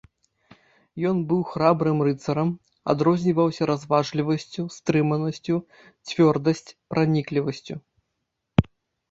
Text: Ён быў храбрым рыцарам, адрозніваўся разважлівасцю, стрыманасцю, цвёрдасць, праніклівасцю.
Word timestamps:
Ён 1.09 1.17
быў 1.31 1.41
храбрым 1.51 1.97
рыцарам, 2.07 2.49
адрозніваўся 2.93 3.63
разважлівасцю, 3.71 4.61
стрыманасцю, 4.77 5.55
цвёрдасць, 6.07 6.67
праніклівасцю. 6.95 7.75